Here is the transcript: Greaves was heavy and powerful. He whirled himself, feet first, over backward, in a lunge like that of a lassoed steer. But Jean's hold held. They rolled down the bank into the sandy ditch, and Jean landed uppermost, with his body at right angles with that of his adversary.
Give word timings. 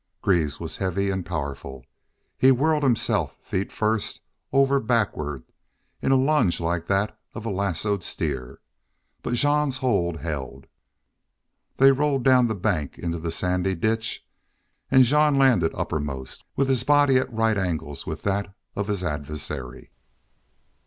Greaves 0.23 0.59
was 0.59 0.77
heavy 0.77 1.11
and 1.11 1.23
powerful. 1.27 1.85
He 2.35 2.51
whirled 2.51 2.81
himself, 2.81 3.37
feet 3.43 3.71
first, 3.71 4.21
over 4.51 4.79
backward, 4.79 5.43
in 6.01 6.11
a 6.11 6.15
lunge 6.15 6.59
like 6.59 6.87
that 6.87 7.15
of 7.35 7.45
a 7.45 7.51
lassoed 7.51 8.01
steer. 8.01 8.61
But 9.21 9.35
Jean's 9.35 9.77
hold 9.77 10.17
held. 10.21 10.65
They 11.77 11.91
rolled 11.91 12.23
down 12.23 12.47
the 12.47 12.55
bank 12.55 12.97
into 12.97 13.19
the 13.19 13.31
sandy 13.31 13.75
ditch, 13.75 14.25
and 14.89 15.03
Jean 15.03 15.37
landed 15.37 15.71
uppermost, 15.75 16.45
with 16.55 16.67
his 16.67 16.83
body 16.83 17.17
at 17.17 17.31
right 17.31 17.55
angles 17.55 18.07
with 18.07 18.23
that 18.23 18.51
of 18.75 18.87
his 18.87 19.03
adversary. 19.03 19.91